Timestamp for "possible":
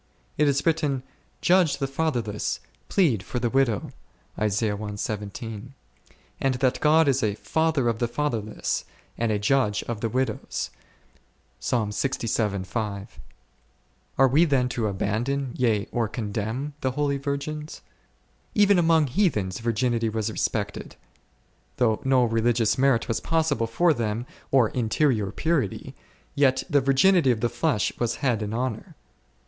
23.19-23.67